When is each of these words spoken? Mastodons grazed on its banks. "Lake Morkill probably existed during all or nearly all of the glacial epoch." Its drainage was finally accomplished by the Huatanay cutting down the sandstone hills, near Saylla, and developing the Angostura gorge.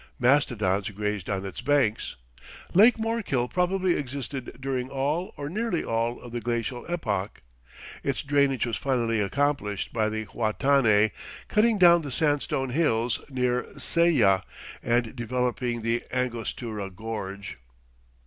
Mastodons 0.17 0.89
grazed 0.89 1.29
on 1.29 1.45
its 1.45 1.61
banks. 1.61 2.15
"Lake 2.73 2.97
Morkill 2.97 3.47
probably 3.47 3.93
existed 3.95 4.57
during 4.59 4.89
all 4.89 5.31
or 5.37 5.47
nearly 5.47 5.83
all 5.83 6.19
of 6.21 6.31
the 6.31 6.41
glacial 6.41 6.83
epoch." 6.89 7.43
Its 8.01 8.23
drainage 8.23 8.65
was 8.65 8.77
finally 8.77 9.19
accomplished 9.19 9.93
by 9.93 10.09
the 10.09 10.25
Huatanay 10.25 11.11
cutting 11.47 11.77
down 11.77 12.01
the 12.01 12.09
sandstone 12.09 12.71
hills, 12.71 13.21
near 13.29 13.61
Saylla, 13.77 14.41
and 14.81 15.15
developing 15.15 15.83
the 15.83 16.03
Angostura 16.11 16.89
gorge. 16.89 17.57